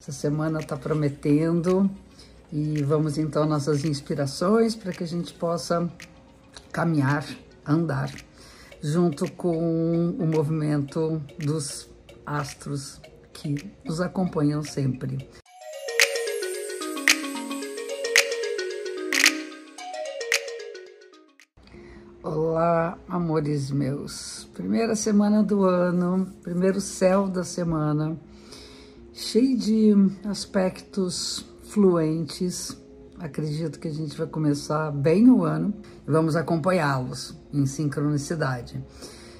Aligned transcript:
Essa 0.00 0.12
semana 0.12 0.60
está 0.60 0.76
prometendo 0.76 1.90
e 2.52 2.80
vamos 2.84 3.18
então 3.18 3.44
nossas 3.44 3.84
inspirações 3.84 4.76
para 4.76 4.92
que 4.92 5.02
a 5.02 5.06
gente 5.06 5.34
possa 5.34 5.92
caminhar, 6.70 7.26
andar 7.66 8.08
junto 8.80 9.28
com 9.32 10.14
o 10.16 10.24
movimento 10.24 11.20
dos 11.44 11.90
astros 12.24 13.00
que 13.32 13.56
nos 13.84 14.00
acompanham 14.00 14.62
sempre. 14.62 15.28
Olá, 22.22 22.96
amores 23.08 23.72
meus. 23.72 24.48
Primeira 24.54 24.94
semana 24.94 25.42
do 25.42 25.64
ano, 25.64 26.32
primeiro 26.44 26.80
céu 26.80 27.26
da 27.26 27.42
semana 27.42 28.16
cheio 29.18 29.58
de 29.58 29.94
aspectos 30.24 31.44
fluentes. 31.64 32.80
Acredito 33.18 33.80
que 33.80 33.88
a 33.88 33.92
gente 33.92 34.16
vai 34.16 34.28
começar 34.28 34.92
bem 34.92 35.28
o 35.28 35.44
ano 35.44 35.74
e 36.06 36.10
vamos 36.10 36.36
acompanhá-los 36.36 37.36
em 37.52 37.66
sincronicidade. 37.66 38.80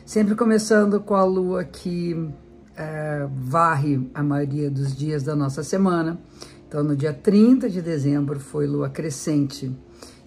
Sempre 0.05 0.35
começando 0.35 1.01
com 1.01 1.15
a 1.15 1.23
lua 1.23 1.63
que 1.63 2.29
é, 2.77 3.29
varre 3.33 4.11
a 4.13 4.21
maioria 4.21 4.69
dos 4.69 4.97
dias 4.97 5.23
da 5.23 5.37
nossa 5.37 5.63
semana. 5.63 6.19
Então, 6.67 6.83
no 6.83 6.97
dia 6.97 7.13
30 7.13 7.71
de 7.71 7.81
dezembro 7.81 8.41
foi 8.41 8.67
lua 8.67 8.91
crescente. 8.91 9.73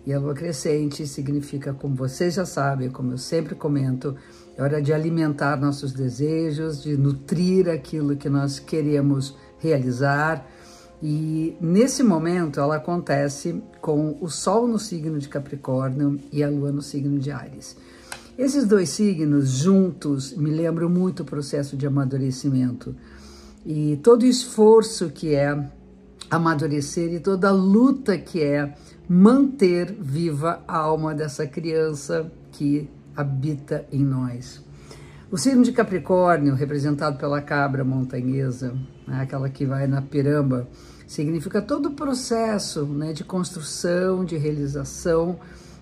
E 0.06 0.14
a 0.14 0.20
lua 0.20 0.34
crescente 0.34 1.06
significa, 1.06 1.74
como 1.74 1.96
vocês 1.96 2.34
já 2.34 2.46
sabem, 2.46 2.90
como 2.90 3.14
eu 3.14 3.18
sempre 3.18 3.54
comento, 3.54 4.16
é 4.58 4.62
hora 4.62 4.82
de 4.82 4.92
alimentar 4.92 5.60
nossos 5.60 5.94
desejos, 5.94 6.82
de 6.82 6.98
nutrir 6.98 7.70
aquilo 7.70 8.16
que 8.16 8.30
nós 8.30 8.60
queremos 8.60 9.36
realizar. 9.60 10.46
E 11.02 11.56
nesse 11.62 12.04
momento 12.04 12.60
ela 12.60 12.78
acontece 12.78 13.62
com 13.80 14.18
o 14.20 14.30
Sol 14.30 14.68
no 14.68 14.80
signo 14.80 15.20
de 15.20 15.30
Capricórnio 15.30 16.20
e 16.32 16.44
a 16.44 16.50
Lua 16.50 16.72
no 16.72 16.82
signo 16.82 17.20
de 17.20 17.32
Ares. 17.32 17.76
Esses 18.38 18.66
dois 18.66 18.90
signos 18.90 19.50
juntos 19.50 20.36
me 20.36 20.50
lembram 20.50 20.90
muito 20.90 21.22
o 21.22 21.26
processo 21.26 21.78
de 21.78 21.86
amadurecimento 21.86 22.96
e 23.66 24.00
todo 24.02 24.24
o 24.24 24.26
esforço 24.26 25.10
que 25.10 25.36
é 25.36 25.70
amadurecer 26.32 27.14
e 27.14 27.20
toda 27.20 27.50
a 27.50 27.52
luta 27.52 28.18
que 28.18 28.42
é 28.42 28.74
manter 29.08 29.94
viva 30.00 30.64
a 30.66 30.78
alma 30.78 31.14
dessa 31.14 31.46
criança 31.46 32.32
que 32.54 32.90
habita 33.16 33.86
em 33.92 34.02
nós. 34.02 34.64
O 35.30 35.38
signo 35.38 35.64
de 35.64 35.74
Capricórnio, 35.74 36.56
representado 36.56 37.18
pela 37.18 37.42
cabra 37.42 37.84
montanhesa, 37.84 38.74
né, 39.06 39.22
aquela 39.22 39.50
que 39.50 39.66
vai 39.66 39.88
na 39.88 40.02
piramba, 40.02 40.68
significa 41.06 41.62
todo 41.62 41.88
o 41.88 41.92
processo 41.94 42.86
né, 42.86 43.12
de 43.12 43.24
construção, 43.24 44.24
de 44.24 44.38
realização 44.38 45.38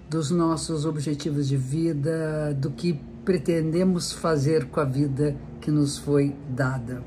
dos 0.09 0.31
nossos 0.31 0.85
objetivos 0.85 1.47
de 1.47 1.57
vida, 1.57 2.55
do 2.59 2.71
que 2.71 2.99
pretendemos 3.23 4.11
fazer 4.11 4.65
com 4.65 4.79
a 4.79 4.85
vida 4.85 5.35
que 5.61 5.69
nos 5.69 5.99
foi 5.99 6.35
dada. 6.49 7.03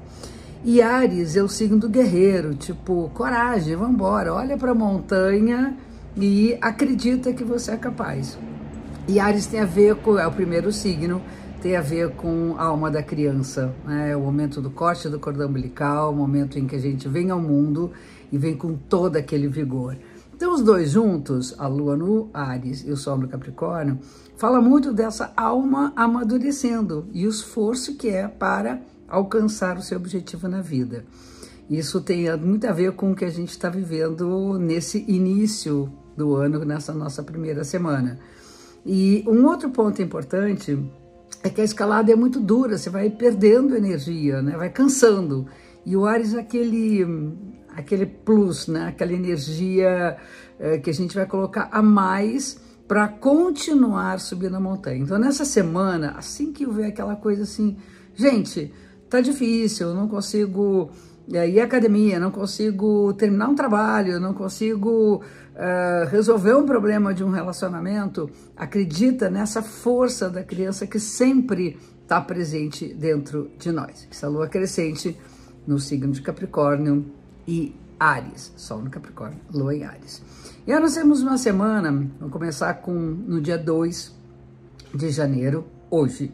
E 0.65 0.81
Ares 0.81 1.37
é 1.37 1.43
o 1.43 1.49
signo 1.49 1.77
do 1.77 1.89
guerreiro, 1.89 2.55
tipo, 2.55 3.11
coragem, 3.15 3.75
vamos 3.75 3.95
embora, 3.95 4.33
olha 4.33 4.57
para 4.57 4.71
a 4.71 4.75
montanha 4.75 5.77
e 6.17 6.57
acredita 6.61 7.33
que 7.33 7.43
você 7.43 7.73
é 7.73 7.77
capaz. 7.77 8.39
E 9.09 9.19
Ares 9.19 9.47
tem 9.47 9.59
a 9.59 9.65
ver 9.65 9.97
com, 9.97 10.17
é 10.17 10.27
o 10.27 10.31
primeiro 10.31 10.71
signo 10.71 11.21
tem 11.63 11.77
a 11.77 11.81
ver 11.81 12.11
com 12.17 12.57
a 12.59 12.65
alma 12.65 12.91
da 12.91 13.05
criança, 13.05 13.73
né? 13.87 14.17
o 14.17 14.21
momento 14.21 14.61
do 14.61 14.69
corte 14.69 15.09
do 15.09 15.21
cordão 15.21 15.49
umbilical, 15.49 16.13
o 16.13 16.17
momento 16.17 16.59
em 16.59 16.67
que 16.67 16.75
a 16.75 16.79
gente 16.79 17.09
vem 17.09 17.31
ao 17.31 17.41
mundo 17.41 17.93
e 18.33 18.37
vem 18.37 18.57
com 18.57 18.75
todo 18.75 19.17
aquele 19.17 19.47
vigor. 19.47 19.97
Então, 20.35 20.53
os 20.53 20.61
dois 20.61 20.91
juntos, 20.91 21.55
a 21.57 21.69
lua 21.69 21.97
no 21.97 22.29
Ares 22.35 22.85
e 22.85 22.91
o 22.91 22.97
sol 22.97 23.17
no 23.17 23.29
Capricórnio, 23.29 24.01
fala 24.37 24.61
muito 24.61 24.93
dessa 24.93 25.33
alma 25.37 25.93
amadurecendo 25.95 27.07
e 27.13 27.29
o 27.29 27.31
esforço 27.31 27.95
que 27.95 28.09
é 28.09 28.27
para 28.27 28.81
alcançar 29.13 29.77
o 29.77 29.83
seu 29.83 29.99
objetivo 29.99 30.49
na 30.49 30.63
vida. 30.63 31.05
Isso 31.69 32.01
tem 32.01 32.35
muito 32.39 32.67
a 32.67 32.73
ver 32.73 32.93
com 32.93 33.13
o 33.13 33.15
que 33.15 33.25
a 33.25 33.31
gente 33.31 33.51
está 33.51 33.69
vivendo 33.69 34.59
nesse 34.59 35.05
início 35.07 35.93
do 36.17 36.35
ano, 36.35 36.65
nessa 36.65 36.93
nossa 36.93 37.23
primeira 37.23 37.63
semana. 37.63 38.19
E 38.85 39.25
um 39.29 39.47
outro 39.47 39.71
ponto 39.71 40.03
importante 40.03 40.79
é 41.43 41.51
que 41.51 41.61
a 41.61 41.65
escalada 41.65 42.11
é 42.11 42.17
muito 42.17 42.41
dura, 42.41 42.79
você 42.79 42.91
vai 42.91 43.11
perdendo 43.11 43.77
energia, 43.77 44.43
né? 44.43 44.57
vai 44.57 44.71
cansando. 44.71 45.47
E 45.85 45.97
o 45.97 46.05
Ares 46.05 46.35
é 46.35 46.41
aquele, 46.41 47.05
aquele 47.77 48.07
plus, 48.07 48.67
né? 48.67 48.89
aquela 48.89 49.13
energia 49.13 50.17
é, 50.59 50.79
que 50.79 50.91
a 50.91 50.95
gente 50.95 51.15
vai 51.15 51.27
colocar 51.27 51.69
a 51.71 51.83
mais 51.83 52.61
para 52.87 53.09
continuar 53.09 54.21
subindo 54.21 54.57
a 54.57 54.61
montanha. 54.61 54.99
Então, 54.99 55.19
nessa 55.19 55.45
semana, 55.45 56.15
assim 56.17 56.53
que 56.53 56.65
eu 56.65 56.73
ver 56.73 56.87
aquela 56.87 57.17
coisa 57.17 57.45
assim, 57.45 57.77
gente, 58.15 58.73
tá 59.13 59.21
difícil, 59.21 59.89
eu 59.89 59.95
não 59.95 60.09
consigo 60.09 60.91
ir 61.29 61.61
à 61.61 61.65
academia, 61.65 62.19
não 62.19 62.31
consigo 62.31 63.13
terminar 63.15 63.49
um 63.49 63.55
trabalho, 63.55 64.19
não 64.19 64.35
consigo 64.35 65.17
uh, 65.17 66.09
resolver 66.09 66.55
um 66.55 66.65
problema 66.65 67.15
de 67.15 67.23
um 67.23 67.31
relacionamento, 67.31 68.31
acredita 68.57 69.31
nessa 69.31 69.63
força 69.63 70.29
da 70.29 70.43
criança 70.43 70.87
que 70.87 70.99
sempre 70.99 71.79
está 72.03 72.21
presente 72.21 72.93
dentro 72.93 73.51
de 73.59 73.71
nós. 73.71 74.09
Essa 74.11 74.29
lua 74.29 74.49
crescente 74.49 75.17
no 75.67 75.79
signo 75.79 76.13
de 76.13 76.23
Capricórnio 76.23 77.07
e 77.47 77.75
Ares, 77.99 78.53
Sol 78.57 78.83
no 78.83 78.91
Capricórnio, 78.91 79.39
Lua 79.53 79.75
em 79.75 79.85
Ares. 79.85 80.23
E 80.67 80.79
nós 80.79 80.95
temos 80.95 81.23
uma 81.23 81.39
semana, 81.39 81.91
vamos 81.91 82.33
começar 82.33 82.75
com 82.75 82.93
no 82.93 83.41
dia 83.41 83.59
2 83.59 84.13
de 84.95 85.11
janeiro, 85.11 85.65
hoje. 85.91 86.33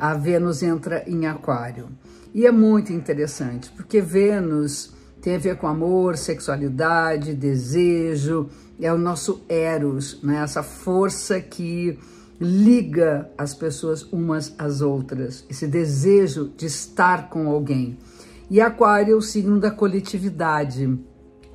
A 0.00 0.14
Vênus 0.14 0.62
entra 0.62 1.02
em 1.08 1.26
Aquário. 1.26 1.88
E 2.32 2.46
é 2.46 2.52
muito 2.52 2.92
interessante, 2.92 3.68
porque 3.72 4.00
Vênus 4.00 4.92
tem 5.20 5.34
a 5.34 5.38
ver 5.38 5.56
com 5.56 5.66
amor, 5.66 6.16
sexualidade, 6.16 7.34
desejo, 7.34 8.48
é 8.80 8.92
o 8.92 8.96
nosso 8.96 9.42
eros, 9.48 10.22
né? 10.22 10.40
essa 10.40 10.62
força 10.62 11.40
que 11.40 11.98
liga 12.40 13.28
as 13.36 13.54
pessoas 13.54 14.04
umas 14.12 14.54
às 14.56 14.80
outras, 14.80 15.44
esse 15.50 15.66
desejo 15.66 16.52
de 16.56 16.66
estar 16.66 17.28
com 17.28 17.48
alguém. 17.48 17.98
E 18.48 18.60
Aquário 18.60 19.14
é 19.14 19.16
o 19.16 19.20
signo 19.20 19.58
da 19.58 19.72
coletividade, 19.72 20.96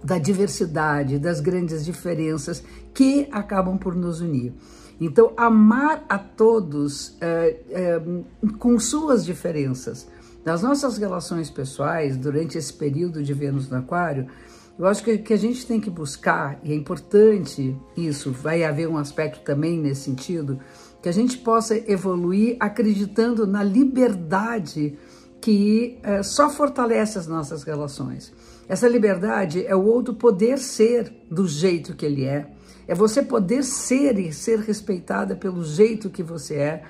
da 0.04 0.18
diversidade, 0.18 1.18
das 1.18 1.40
grandes 1.40 1.86
diferenças 1.86 2.62
que 2.94 3.26
acabam 3.32 3.78
por 3.78 3.96
nos 3.96 4.20
unir. 4.20 4.54
Então, 5.00 5.34
amar 5.36 6.06
a 6.08 6.18
todos 6.18 7.18
é, 7.20 7.60
é, 7.70 8.02
com 8.60 8.80
suas 8.80 9.26
diferenças, 9.26 10.08
nas 10.46 10.62
nossas 10.62 10.98
relações 10.98 11.50
pessoais, 11.50 12.18
durante 12.18 12.58
esse 12.58 12.74
período 12.74 13.24
de 13.24 13.34
Vênus 13.34 13.70
no 13.70 13.78
Aquário, 13.78 14.28
eu 14.78 14.88
acho 14.88 15.04
que, 15.04 15.18
que 15.20 15.34
a 15.34 15.38
gente 15.38 15.66
tem 15.66 15.80
que 15.80 15.90
buscar, 15.90 16.60
e 16.64 16.72
é 16.72 16.76
importante 16.76 17.76
isso, 17.96 18.32
vai 18.32 18.64
haver 18.64 18.88
um 18.88 18.98
aspecto 18.98 19.44
também 19.44 19.80
nesse 19.80 20.02
sentido, 20.02 20.60
que 21.02 21.10
a 21.10 21.12
gente 21.12 21.38
possa 21.38 21.78
evoluir 21.90 22.58
acreditando 22.60 23.46
na 23.46 23.64
liberdade 23.64 24.98
que 25.40 26.00
é, 26.02 26.24
só 26.24 26.50
fortalece 26.50 27.20
as 27.20 27.28
nossas 27.28 27.64
relações. 27.64 28.34
Essa 28.68 28.88
liberdade 28.88 29.66
é 29.68 29.76
o 29.76 29.84
outro 29.84 30.14
poder 30.14 30.58
ser 30.58 31.14
do 31.30 31.46
jeito 31.46 31.94
que 31.96 32.06
ele 32.06 32.24
é, 32.24 32.50
é 32.88 32.94
você 32.94 33.22
poder 33.22 33.64
ser 33.64 34.20
e 34.20 34.32
ser 34.34 34.60
respeitada 34.60 35.36
pelo 35.36 35.64
jeito 35.64 36.10
que 36.10 36.24
você 36.24 36.56
é, 36.56 36.84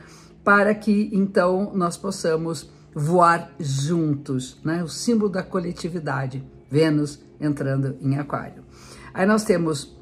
para 0.44 0.74
que 0.74 1.10
então 1.14 1.72
nós 1.74 1.98
possamos 1.98 2.70
voar 2.94 3.52
juntos, 3.60 4.60
né? 4.64 4.84
O 4.84 4.88
símbolo 4.88 5.32
da 5.32 5.42
coletividade, 5.42 6.44
Vênus 6.70 7.20
entrando 7.40 7.98
em 8.02 8.18
Aquário. 8.18 8.64
Aí 9.14 9.26
nós 9.26 9.44
temos 9.44 9.96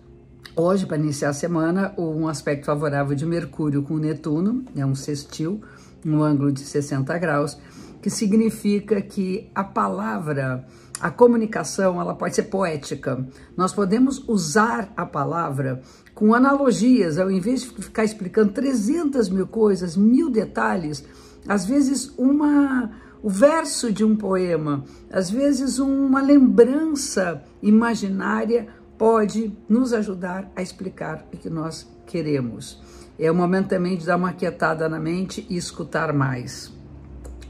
hoje, 0.55 0.85
para 0.85 0.97
iniciar 0.97 1.29
a 1.29 1.33
semana, 1.33 1.93
um 1.97 2.27
aspecto 2.27 2.65
favorável 2.65 3.15
de 3.15 3.25
Mercúrio 3.25 3.83
com 3.83 3.97
Netuno, 3.97 4.65
é 4.75 4.85
um 4.85 4.95
sextil, 4.95 5.61
um 6.05 6.21
ângulo 6.21 6.51
de 6.51 6.61
60 6.61 7.17
graus, 7.17 7.57
que 8.01 8.09
significa 8.09 9.01
que 9.01 9.49
a 9.53 9.63
palavra, 9.63 10.65
a 10.99 11.11
comunicação, 11.11 12.01
ela 12.01 12.15
pode 12.15 12.35
ser 12.35 12.43
poética. 12.43 13.25
Nós 13.55 13.73
podemos 13.73 14.27
usar 14.27 14.91
a 14.97 15.05
palavra 15.05 15.81
com 16.15 16.33
analogias, 16.33 17.17
ao 17.17 17.31
invés 17.31 17.61
de 17.61 17.67
ficar 17.67 18.03
explicando 18.03 18.53
300 18.53 19.29
mil 19.29 19.47
coisas, 19.47 19.95
mil 19.95 20.29
detalhes, 20.29 21.05
às 21.47 21.65
vezes 21.65 22.13
uma 22.17 22.91
o 23.23 23.29
verso 23.29 23.91
de 23.91 24.03
um 24.03 24.15
poema, 24.15 24.83
às 25.11 25.29
vezes 25.29 25.77
uma 25.77 26.21
lembrança 26.21 27.43
imaginária 27.61 28.67
pode 28.97 29.55
nos 29.69 29.93
ajudar 29.93 30.51
a 30.55 30.61
explicar 30.61 31.27
o 31.31 31.37
que 31.37 31.49
nós 31.49 31.87
queremos. 32.07 32.81
É 33.19 33.29
o 33.29 33.35
momento 33.35 33.69
também 33.69 33.95
de 33.95 34.07
dar 34.07 34.15
uma 34.15 34.33
quietada 34.33 34.89
na 34.89 34.99
mente 34.99 35.45
e 35.47 35.55
escutar 35.55 36.11
mais. 36.11 36.80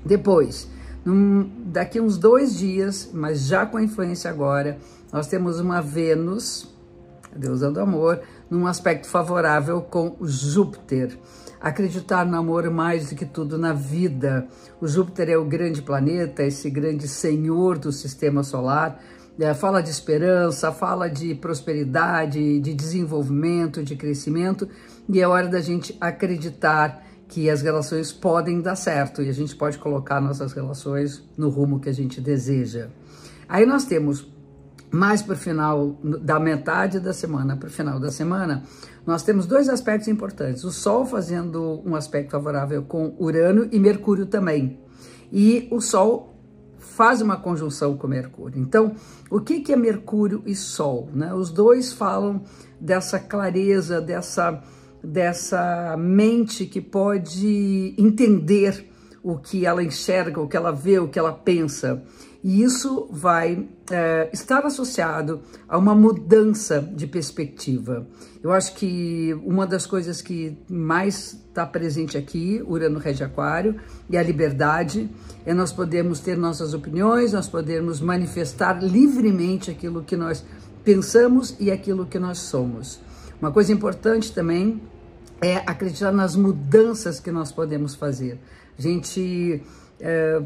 Depois, 0.05 0.67
Num, 1.03 1.49
daqui 1.65 1.99
uns 1.99 2.17
dois 2.17 2.55
dias, 2.55 3.09
mas 3.11 3.47
já 3.47 3.65
com 3.65 3.77
a 3.77 3.83
influência 3.83 4.29
agora, 4.29 4.77
nós 5.11 5.27
temos 5.27 5.59
uma 5.59 5.81
Vênus, 5.81 6.69
a 7.33 7.37
deusa 7.37 7.71
do 7.71 7.79
amor, 7.79 8.21
num 8.49 8.67
aspecto 8.67 9.07
favorável 9.07 9.81
com 9.81 10.15
Júpiter. 10.21 11.17
Acreditar 11.59 12.25
no 12.25 12.37
amor 12.37 12.69
mais 12.69 13.09
do 13.09 13.15
que 13.15 13.25
tudo 13.25 13.57
na 13.57 13.73
vida. 13.73 14.47
O 14.79 14.87
Júpiter 14.87 15.29
é 15.29 15.37
o 15.37 15.45
grande 15.45 15.81
planeta, 15.81 16.43
esse 16.43 16.69
grande 16.69 17.07
senhor 17.07 17.79
do 17.79 17.91
sistema 17.91 18.43
solar. 18.43 18.99
É, 19.39 19.55
fala 19.55 19.81
de 19.81 19.89
esperança, 19.89 20.71
fala 20.71 21.09
de 21.09 21.33
prosperidade, 21.33 22.59
de 22.59 22.73
desenvolvimento, 22.75 23.83
de 23.83 23.95
crescimento, 23.95 24.67
e 25.09 25.19
é 25.19 25.27
hora 25.27 25.47
da 25.47 25.59
gente 25.61 25.97
acreditar 25.99 27.03
que 27.31 27.49
as 27.49 27.61
relações 27.61 28.11
podem 28.11 28.61
dar 28.61 28.75
certo 28.75 29.21
e 29.21 29.29
a 29.29 29.33
gente 29.33 29.55
pode 29.55 29.77
colocar 29.77 30.19
nossas 30.19 30.51
relações 30.51 31.23
no 31.37 31.47
rumo 31.47 31.79
que 31.79 31.87
a 31.87 31.93
gente 31.93 32.19
deseja. 32.19 32.89
Aí 33.47 33.65
nós 33.65 33.85
temos 33.85 34.29
mais 34.91 35.21
para 35.21 35.35
o 35.35 35.37
final 35.37 35.97
da 36.03 36.37
metade 36.37 36.99
da 36.99 37.13
semana 37.13 37.55
para 37.55 37.69
o 37.69 37.71
final 37.71 38.01
da 38.01 38.11
semana, 38.11 38.63
nós 39.07 39.23
temos 39.23 39.45
dois 39.45 39.69
aspectos 39.69 40.09
importantes. 40.09 40.65
O 40.65 40.71
Sol 40.71 41.05
fazendo 41.05 41.81
um 41.85 41.95
aspecto 41.95 42.31
favorável 42.31 42.83
com 42.83 43.15
Urano 43.17 43.69
e 43.71 43.79
Mercúrio 43.79 44.25
também. 44.25 44.81
E 45.31 45.69
o 45.71 45.79
Sol 45.79 46.35
faz 46.77 47.21
uma 47.21 47.37
conjunção 47.37 47.95
com 47.95 48.07
Mercúrio. 48.07 48.61
Então, 48.61 48.93
o 49.29 49.39
que, 49.39 49.61
que 49.61 49.71
é 49.71 49.77
Mercúrio 49.77 50.43
e 50.45 50.53
Sol? 50.53 51.07
Né? 51.13 51.33
Os 51.33 51.49
dois 51.49 51.93
falam 51.93 52.43
dessa 52.77 53.17
clareza, 53.17 54.01
dessa 54.01 54.61
dessa 55.03 55.95
mente 55.97 56.65
que 56.65 56.81
pode 56.81 57.93
entender 57.97 58.91
o 59.23 59.37
que 59.37 59.65
ela 59.65 59.83
enxerga, 59.83 60.41
o 60.41 60.47
que 60.47 60.57
ela 60.57 60.71
vê, 60.71 60.99
o 60.99 61.07
que 61.07 61.19
ela 61.19 61.31
pensa. 61.31 62.03
E 62.43 62.63
isso 62.63 63.07
vai 63.11 63.67
é, 63.91 64.29
estar 64.33 64.65
associado 64.65 65.41
a 65.69 65.77
uma 65.77 65.93
mudança 65.93 66.81
de 66.81 67.05
perspectiva. 67.05 68.07
Eu 68.41 68.51
acho 68.51 68.73
que 68.75 69.31
uma 69.45 69.67
das 69.67 69.85
coisas 69.85 70.23
que 70.23 70.57
mais 70.67 71.33
está 71.33 71.67
presente 71.67 72.17
aqui, 72.17 72.63
Urano 72.65 72.97
Rege 72.97 73.23
Aquário, 73.23 73.75
e 74.09 74.17
a 74.17 74.23
liberdade, 74.23 75.07
é 75.45 75.53
nós 75.53 75.71
podermos 75.71 76.19
ter 76.19 76.35
nossas 76.35 76.73
opiniões, 76.73 77.33
nós 77.33 77.47
podermos 77.47 78.01
manifestar 78.01 78.81
livremente 78.83 79.69
aquilo 79.69 80.01
que 80.01 80.17
nós 80.17 80.43
pensamos 80.83 81.55
e 81.59 81.69
aquilo 81.69 82.07
que 82.07 82.17
nós 82.17 82.39
somos. 82.39 82.99
Uma 83.39 83.51
coisa 83.51 83.71
importante 83.71 84.33
também 84.33 84.81
é 85.41 85.57
acreditar 85.65 86.11
nas 86.11 86.35
mudanças 86.35 87.19
que 87.19 87.31
nós 87.31 87.51
podemos 87.51 87.95
fazer. 87.95 88.39
A 88.77 88.81
gente 88.81 89.61
é, 89.99 90.41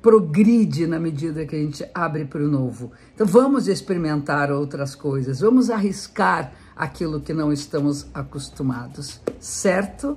progride 0.00 0.86
na 0.86 0.98
medida 0.98 1.46
que 1.46 1.54
a 1.54 1.58
gente 1.58 1.84
abre 1.94 2.24
para 2.24 2.42
o 2.42 2.48
novo. 2.48 2.92
Então 3.14 3.26
vamos 3.26 3.68
experimentar 3.68 4.50
outras 4.50 4.94
coisas, 4.94 5.40
vamos 5.40 5.70
arriscar 5.70 6.52
aquilo 6.74 7.20
que 7.20 7.32
não 7.32 7.52
estamos 7.52 8.06
acostumados, 8.12 9.20
certo? 9.38 10.16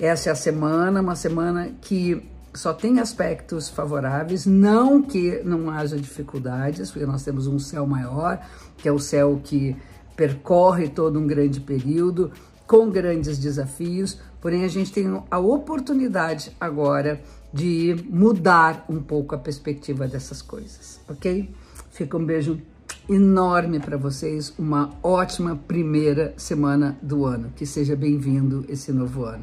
Essa 0.00 0.30
é 0.30 0.32
a 0.32 0.36
semana, 0.36 1.00
uma 1.00 1.14
semana 1.14 1.70
que 1.80 2.28
só 2.54 2.72
tem 2.72 3.00
aspectos 3.00 3.68
favoráveis, 3.68 4.46
não 4.46 5.02
que 5.02 5.40
não 5.44 5.70
haja 5.70 5.96
dificuldades, 5.96 6.90
porque 6.90 7.06
nós 7.06 7.22
temos 7.22 7.46
um 7.46 7.58
céu 7.58 7.86
maior, 7.86 8.44
que 8.76 8.88
é 8.88 8.92
o 8.92 8.98
céu 8.98 9.40
que 9.42 9.76
percorre 10.16 10.88
todo 10.88 11.18
um 11.18 11.26
grande 11.26 11.60
período, 11.60 12.30
com 12.72 12.88
grandes 12.88 13.36
desafios, 13.36 14.18
porém 14.40 14.64
a 14.64 14.68
gente 14.68 14.90
tem 14.90 15.04
a 15.30 15.38
oportunidade 15.38 16.56
agora 16.58 17.20
de 17.52 17.94
mudar 18.08 18.86
um 18.88 18.98
pouco 18.98 19.34
a 19.34 19.38
perspectiva 19.38 20.08
dessas 20.08 20.40
coisas, 20.40 20.98
ok? 21.06 21.50
Fica 21.90 22.16
um 22.16 22.24
beijo 22.24 22.58
enorme 23.06 23.78
para 23.78 23.98
vocês, 23.98 24.54
uma 24.58 24.90
ótima 25.02 25.54
primeira 25.54 26.32
semana 26.38 26.98
do 27.02 27.26
ano. 27.26 27.52
Que 27.54 27.66
seja 27.66 27.94
bem-vindo 27.94 28.64
esse 28.70 28.90
novo 28.90 29.26
ano. 29.26 29.40